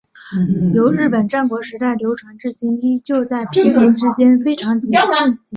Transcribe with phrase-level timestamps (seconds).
[0.73, 5.35] 由日本战国时代流传至今依旧在平民之间非常盛行。